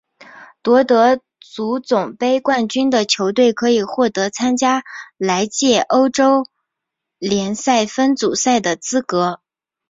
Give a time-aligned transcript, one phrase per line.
[0.63, 4.83] 夺得足总杯冠军的球队可以获得参加
[5.15, 6.47] 来届欧洲
[7.19, 9.41] 联赛分组赛的资格。